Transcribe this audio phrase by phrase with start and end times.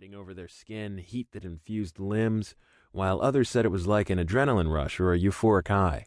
[0.00, 2.54] gliding over their skin, heat that infused limbs,
[2.90, 6.06] while others said it was like an adrenaline rush or a euphoric high.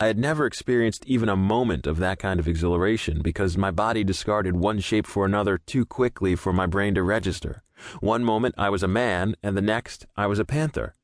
[0.00, 4.02] I had never experienced even a moment of that kind of exhilaration because my body
[4.02, 7.62] discarded one shape for another too quickly for my brain to register.
[8.00, 10.94] One moment I was a man, and the next I was a panther.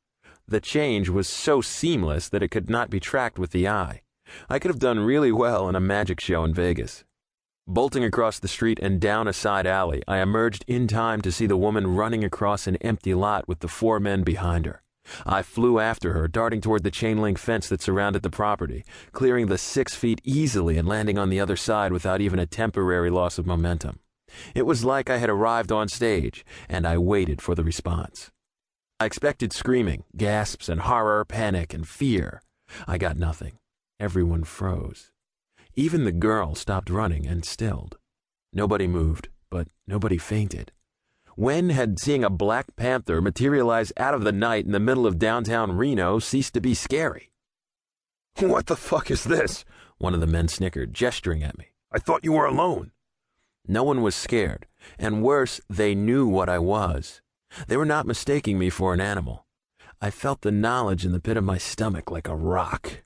[0.49, 4.01] The change was so seamless that it could not be tracked with the eye.
[4.49, 7.05] I could have done really well in a magic show in Vegas.
[7.73, 11.47] Bolting across the street and down a side alley, I emerged in time to see
[11.47, 14.83] the woman running across an empty lot with the four men behind her.
[15.25, 19.47] I flew after her, darting toward the chain link fence that surrounded the property, clearing
[19.47, 23.39] the six feet easily and landing on the other side without even a temporary loss
[23.39, 24.01] of momentum.
[24.53, 28.33] It was like I had arrived on stage, and I waited for the response.
[28.99, 32.43] I expected screaming, gasps, and horror, panic, and fear.
[32.89, 33.59] I got nothing.
[34.01, 35.13] Everyone froze.
[35.77, 37.99] Even the girl stopped running and stilled.
[38.53, 40.73] Nobody moved, but nobody fainted.
[41.37, 45.19] When had seeing a Black Panther materialize out of the night in the middle of
[45.19, 47.31] downtown Reno ceased to be scary?
[48.39, 49.65] What the fuck is this?
[49.99, 51.67] One of the men snickered, gesturing at me.
[51.93, 52.91] I thought you were alone.
[53.67, 54.67] No one was scared,
[54.99, 57.21] and worse, they knew what I was.
[57.69, 59.47] They were not mistaking me for an animal.
[60.01, 63.03] I felt the knowledge in the pit of my stomach like a rock.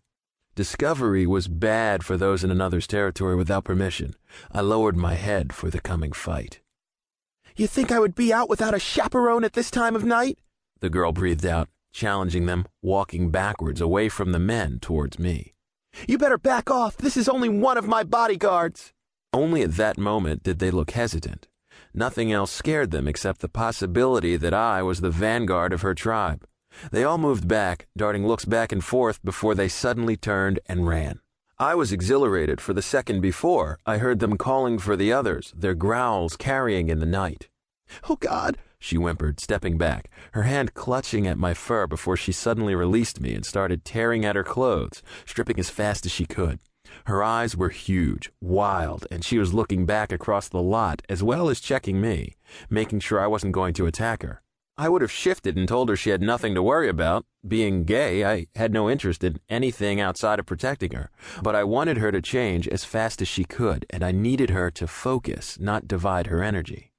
[0.56, 4.14] Discovery was bad for those in another's territory without permission.
[4.52, 6.60] I lowered my head for the coming fight.
[7.56, 10.38] You think I would be out without a chaperone at this time of night?
[10.78, 15.54] The girl breathed out, challenging them, walking backwards away from the men towards me.
[16.06, 16.96] You better back off.
[16.96, 18.92] This is only one of my bodyguards.
[19.32, 21.48] Only at that moment did they look hesitant.
[21.92, 26.46] Nothing else scared them except the possibility that I was the vanguard of her tribe.
[26.90, 31.20] They all moved back, darting looks back and forth before they suddenly turned and ran.
[31.58, 35.74] I was exhilarated, for the second before I heard them calling for the others, their
[35.74, 37.48] growls carrying in the night.
[38.08, 38.58] Oh, God!
[38.78, 43.34] she whimpered, stepping back, her hand clutching at my fur before she suddenly released me
[43.34, 46.58] and started tearing at her clothes, stripping as fast as she could.
[47.06, 51.48] Her eyes were huge, wild, and she was looking back across the lot as well
[51.48, 52.34] as checking me,
[52.68, 54.42] making sure I wasn't going to attack her.
[54.76, 57.24] I would have shifted and told her she had nothing to worry about.
[57.46, 61.12] Being gay, I had no interest in anything outside of protecting her.
[61.42, 64.72] But I wanted her to change as fast as she could, and I needed her
[64.72, 66.90] to focus, not divide her energy.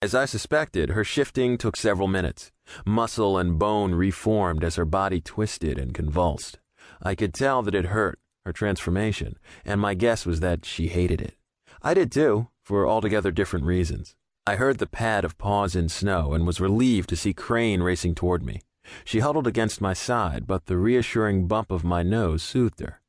[0.00, 2.52] As I suspected, her shifting took several minutes.
[2.86, 6.60] Muscle and bone reformed as her body twisted and convulsed.
[7.02, 11.20] I could tell that it hurt, her transformation, and my guess was that she hated
[11.20, 11.34] it.
[11.82, 14.14] I did too, for altogether different reasons.
[14.48, 18.14] I heard the pad of paws in snow and was relieved to see Crane racing
[18.14, 18.62] toward me.
[19.04, 23.02] She huddled against my side, but the reassuring bump of my nose soothed her.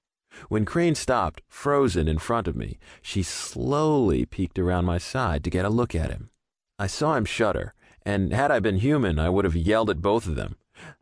[0.49, 5.49] When Crane stopped, frozen in front of me, she slowly peeked around my side to
[5.49, 6.29] get a look at him.
[6.77, 7.73] I saw him shudder,
[8.05, 10.57] and had I been human, I would have yelled at both of them.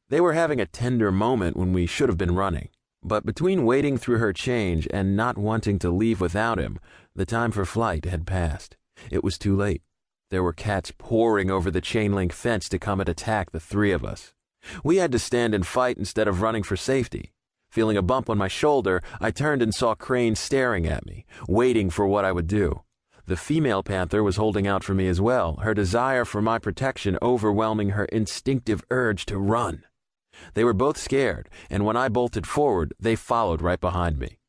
[0.10, 2.70] They were having a tender moment when we should have been running.
[3.02, 6.78] But between waiting through her change and not wanting to leave without him,
[7.16, 8.78] the time for flight had passed.
[9.10, 9.82] It was too late.
[10.30, 13.94] There were cats pouring over the chain link fence to come and attack the three
[13.94, 14.34] of us.
[14.84, 17.32] We had to stand and fight instead of running for safety.
[17.70, 21.90] Feeling a bump on my shoulder, I turned and saw Crane staring at me, waiting
[21.90, 22.82] for what I would do.
[23.26, 27.18] The female panther was holding out for me as well, her desire for my protection
[27.22, 29.84] overwhelming her instinctive urge to run.
[30.56, 34.40] They were both scared, and when I bolted forward, they followed right behind me.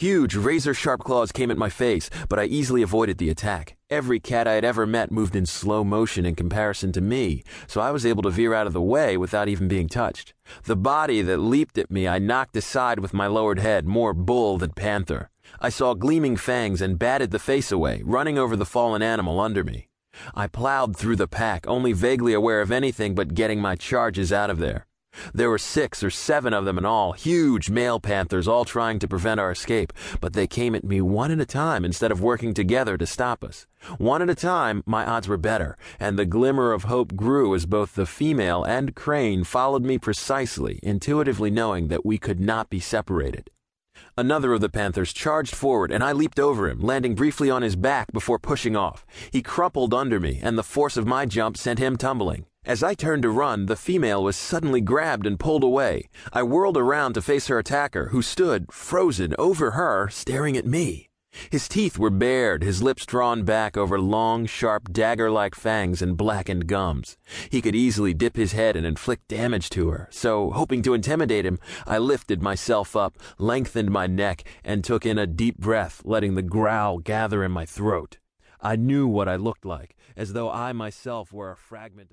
[0.00, 3.76] Huge, razor sharp claws came at my face, but I easily avoided the attack.
[3.90, 7.82] Every cat I had ever met moved in slow motion in comparison to me, so
[7.82, 10.32] I was able to veer out of the way without even being touched.
[10.64, 14.56] The body that leaped at me I knocked aside with my lowered head, more bull
[14.56, 15.28] than panther.
[15.60, 19.62] I saw gleaming fangs and batted the face away, running over the fallen animal under
[19.62, 19.88] me.
[20.34, 24.48] I plowed through the pack, only vaguely aware of anything but getting my charges out
[24.48, 24.86] of there.
[25.32, 29.08] There were six or seven of them in all, huge male panthers, all trying to
[29.08, 32.54] prevent our escape, but they came at me one at a time instead of working
[32.54, 33.66] together to stop us.
[33.98, 37.66] One at a time, my odds were better, and the glimmer of hope grew as
[37.66, 42.80] both the female and Crane followed me precisely, intuitively knowing that we could not be
[42.80, 43.50] separated.
[44.16, 47.76] Another of the panthers charged forward, and I leaped over him, landing briefly on his
[47.76, 49.06] back before pushing off.
[49.30, 52.46] He crumpled under me, and the force of my jump sent him tumbling.
[52.66, 56.10] As I turned to run, the female was suddenly grabbed and pulled away.
[56.30, 61.08] I whirled around to face her attacker, who stood, frozen, over her, staring at me.
[61.50, 66.18] His teeth were bared, his lips drawn back over long, sharp, dagger like fangs and
[66.18, 67.16] blackened gums.
[67.48, 71.46] He could easily dip his head and inflict damage to her, so, hoping to intimidate
[71.46, 76.34] him, I lifted myself up, lengthened my neck, and took in a deep breath, letting
[76.34, 78.18] the growl gather in my throat.
[78.60, 82.08] I knew what I looked like, as though I myself were a fragment of